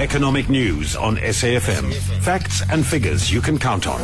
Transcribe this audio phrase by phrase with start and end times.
[0.00, 1.92] Economic news on SAFM.
[2.22, 4.00] Facts and figures you can count on.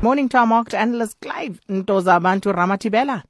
[0.00, 3.22] Morning to our market analyst Clive Ntozabantu Ramathibela.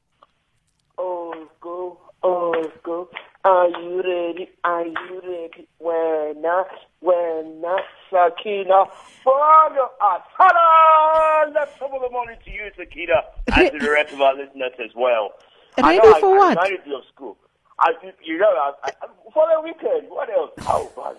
[0.97, 3.09] Oh, go, oh, go.
[3.45, 4.49] Are you ready?
[4.63, 5.67] Are you ready?
[5.79, 6.69] When not,
[7.01, 8.85] when not, Sakina,
[9.25, 10.23] follow us.
[10.39, 11.53] Hello!
[11.53, 13.25] Let's top of the morning to you, Sakina,
[13.57, 15.33] and to the rest of our listeners as well.
[15.79, 16.49] I Ready know for I what?
[16.59, 17.37] reminded you of school.
[17.81, 17.91] I,
[18.23, 18.91] you know, I, I,
[19.35, 20.51] for the weekend, what else?
[20.69, 21.17] Oh, man.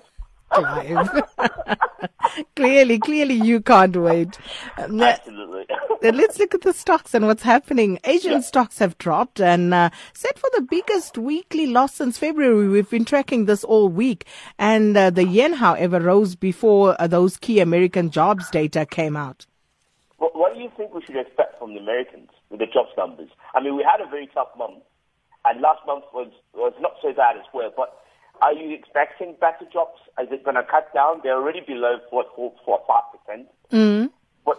[2.56, 4.38] Clearly, clearly you can't wait.
[4.78, 5.66] Absolutely.
[6.02, 8.00] Let's look at the stocks and what's happening.
[8.06, 8.40] Asian Yeah.
[8.42, 12.68] stocks have dropped and uh, set for the biggest weekly loss since February.
[12.70, 14.26] We've been tracking this all week.
[14.58, 19.46] And uh, the yen, however, rose before uh, those key American jobs data came out.
[20.18, 23.30] What, what do you think we should expect from the Americans with the jobs numbers?
[23.54, 24.84] I mean, we had a very tough month,
[25.46, 27.72] and last month was was not so bad as well.
[27.76, 27.94] But
[28.42, 30.00] are you expecting better jobs?
[30.22, 31.22] Is it going to cut down?
[31.24, 33.48] They're already below four, four, four, five percent.
[34.46, 34.58] But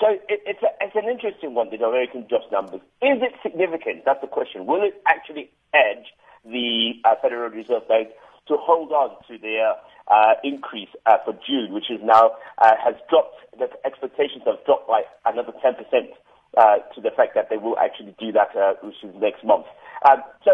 [0.00, 1.70] so it, it's a, it's an interesting one.
[1.70, 4.04] The American jobs numbers is it significant?
[4.04, 4.66] That's the question.
[4.66, 6.06] Will it actually edge
[6.44, 8.08] the uh, Federal Reserve Bank
[8.48, 9.74] to hold on to their
[10.08, 13.36] uh, increase uh, for June, which is now uh, has dropped.
[13.58, 16.16] The expectations have dropped by another ten percent
[16.56, 19.66] uh, to the fact that they will actually do that, uh, which is next month.
[20.08, 20.52] Um, so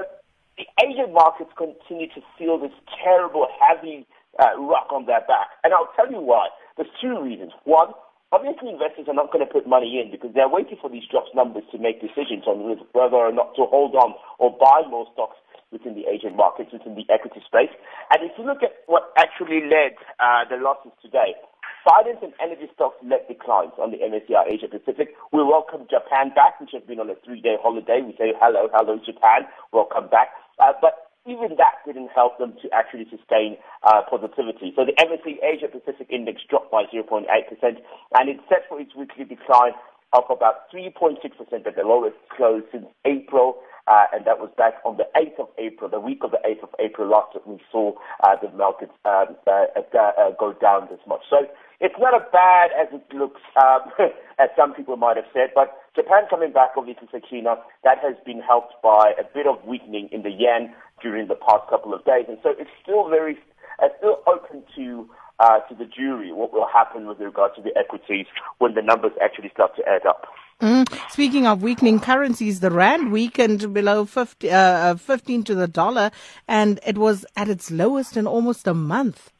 [0.83, 4.07] Asian markets continue to feel this terrible, heavy
[4.39, 5.55] uh, rock on their back.
[5.63, 6.49] And I'll tell you why.
[6.77, 7.53] There's two reasons.
[7.65, 7.95] One,
[8.33, 11.31] obviously investors are not going to put money in because they're waiting for these jobs
[11.35, 15.39] numbers to make decisions on whether or not to hold on or buy more stocks
[15.71, 17.71] within the Asian markets, within the equity space.
[18.11, 21.35] And if you look at what actually led uh, the losses today,
[21.83, 25.17] finance and energy stocks led declines on the MSCI Asia Pacific.
[25.33, 28.01] We welcome Japan back, which has been on a three-day holiday.
[28.05, 30.31] We say hello, hello Japan, welcome back.
[30.63, 34.77] Uh, but even that didn't help them to actually sustain uh, positivity.
[34.77, 39.25] So the MSCI Asia Pacific Index dropped by 0.8%, and it's set for its weekly
[39.25, 39.73] decline
[40.13, 41.19] of about 3.6%
[41.67, 43.57] at the lowest close since April.
[43.87, 46.63] Uh, and that was back on the 8th of April, the week of the 8th
[46.63, 47.93] of April last week we saw
[48.25, 51.21] uh, the markets um, uh, uh, uh, go down this much.
[51.29, 51.45] So
[51.81, 53.93] it's not as bad as it looks, um,
[54.41, 58.41] as some people might have said, but Japan coming back, obviously, Sakina, that has been
[58.41, 62.25] helped by a bit of weakening in the yen during the past couple of days.
[62.27, 63.37] And so it's still very,
[63.83, 65.09] it's still open to
[65.41, 68.27] uh, to the jury what will happen with regard to the equities
[68.59, 70.27] when the numbers actually start to add up.
[70.61, 70.87] Mm.
[71.11, 76.11] Speaking of weakening currencies, the rand weakened below 50, uh, uh, 15 to the dollar,
[76.47, 79.33] and it was at its lowest in almost a month.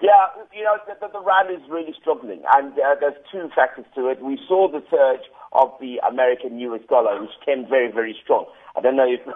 [0.00, 0.10] Yeah,
[0.54, 4.08] you know, the, the, the rand is really struggling, and uh, there's two factors to
[4.08, 4.22] it.
[4.22, 8.46] We saw the surge of the American US dollar, which came very, very strong.
[8.76, 9.20] I don't know if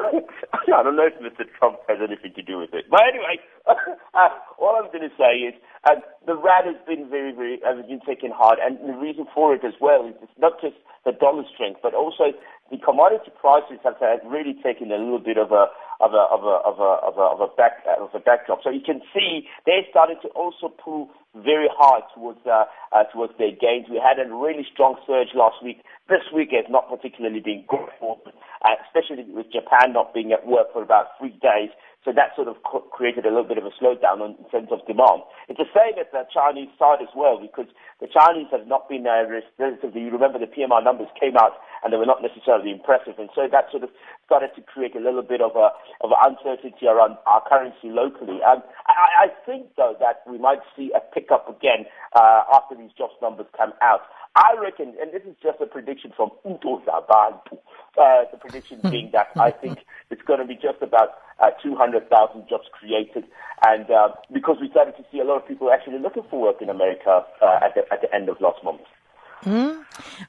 [0.72, 1.44] I don't know if Mr.
[1.58, 3.40] Trump has anything to do with it, but anyway,
[4.14, 4.28] uh,
[4.62, 8.00] all I'm going to say is uh, the rand has been very, very has been
[8.06, 11.42] taken hard, and the reason for it as well is it's not just the dollar
[11.50, 12.30] strength, but also
[12.70, 15.66] the commodity prices have, have really taken a little bit of a
[15.98, 18.62] of a of a of a of a, of a back uh, of a backdrop.
[18.62, 23.34] So you can see they started to also pull very hard towards uh, uh, towards
[23.38, 23.90] their gains.
[23.90, 25.82] We had a really strong surge last week.
[26.08, 28.18] This week has not particularly been good for,
[28.62, 31.74] uh, especially with Japan not being at work for about three days.
[32.04, 34.68] So that sort of co- created a little bit of a slowdown on, in terms
[34.74, 35.22] of demand.
[35.48, 37.70] It's the same at the Chinese side as well, because
[38.02, 39.22] the Chinese have not been uh,
[39.58, 40.02] relatively.
[40.02, 41.54] You remember the PMI numbers came out
[41.84, 43.90] and they were not necessarily impressive, and so that sort of
[44.26, 45.70] started to create a little bit of a
[46.02, 48.42] of uncertainty around our currency locally.
[48.42, 52.90] Um, I, I think though that we might see a pickup again uh, after these
[52.98, 54.02] jobs numbers come out.
[54.34, 57.60] I reckon, and this is just a prediction from Ntoza Bantu,
[58.00, 59.80] uh, the prediction being that I think
[60.10, 61.50] it's going to be just about uh,
[61.92, 63.24] 200,000 jobs created.
[63.64, 66.60] And uh, because we started to see a lot of people actually looking for work
[66.60, 68.80] in America uh, at, the, at the end of last month.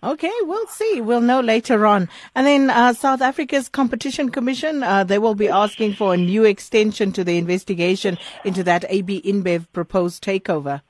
[0.04, 1.00] Okay, we'll see.
[1.00, 2.10] We'll know later on.
[2.34, 6.44] And then uh, South Africa's Competition Commission, uh, they will be asking for a new
[6.44, 10.82] extension to the investigation into that AB InBev proposed takeover.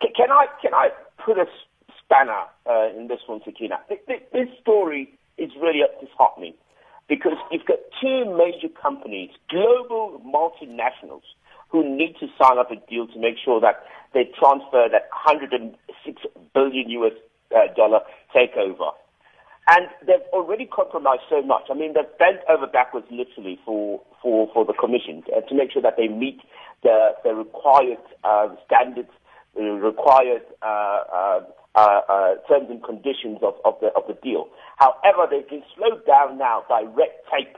[0.00, 0.88] Can, can I can I
[1.24, 1.46] put a
[2.02, 3.78] spanner uh, in this one, Sakina?
[3.88, 6.54] Th- th- This story is really disheartening
[8.24, 11.22] major companies, global multinationals,
[11.70, 13.84] who need to sign up a deal to make sure that
[14.14, 16.22] they transfer that 106
[16.54, 17.12] billion US
[17.54, 18.00] uh, dollar
[18.34, 18.92] takeover.
[19.70, 21.64] And they've already compromised so much.
[21.70, 25.72] I mean, they've bent over backwards literally for, for, for the commission uh, to make
[25.72, 26.40] sure that they meet
[26.82, 29.10] the, the required uh, standards,
[29.54, 31.00] the required uh,
[31.74, 34.48] uh, uh, terms and conditions of, of, the, of the deal.
[34.78, 37.56] However, they've been slowed down now by red tape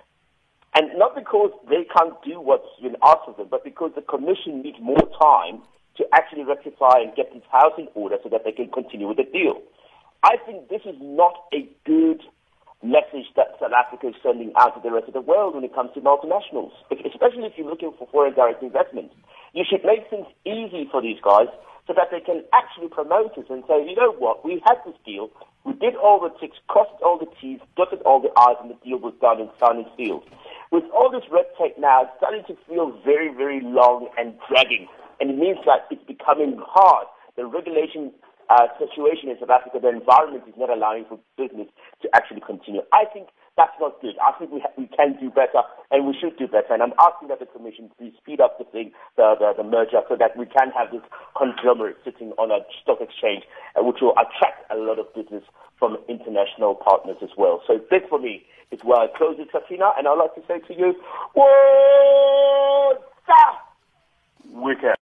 [0.75, 4.63] And not because they can't do what's been asked of them, but because the Commission
[4.63, 5.63] needs more time
[5.97, 9.17] to actually rectify and get this house in order so that they can continue with
[9.19, 9.61] the deal.
[10.23, 12.23] I think this is not a good
[12.83, 15.75] message that South Africa is sending out to the rest of the world when it
[15.75, 19.13] comes to multinationals, especially if you're looking for foreign direct investment.
[19.53, 21.49] You should make things easy for these guys
[21.87, 24.95] so that they can actually promote it and say, you know what, we had this
[25.05, 25.29] deal,
[25.65, 28.79] we did all the ticks, crossed all the T's, dotted all the I's, and the
[28.85, 30.25] deal was done and signed and sealed.
[30.71, 34.87] With all this red tape now, it's starting to feel very, very long and dragging,
[35.19, 37.07] and it means that it's becoming hard.
[37.37, 38.13] The regulation
[38.49, 41.67] uh, situation in South Africa, the environment is not allowing for business
[42.03, 42.83] to actually continue.
[42.93, 44.15] I think that's not good.
[44.23, 46.73] I think we, ha- we can do better and we should do better.
[46.73, 50.01] And I'm asking that the Commission please speed up the thing, the, the, the merger,
[50.09, 51.03] so that we can have this
[51.37, 53.45] conglomerate sitting on a stock exchange,
[53.77, 55.45] uh, which will attract a lot of business
[55.79, 57.63] from international partners as well.
[57.67, 60.61] So this for me is where I close it, Safina, and I'd like to say
[60.61, 60.95] to you,
[61.35, 63.77] what's up?
[64.53, 64.97] Wicked.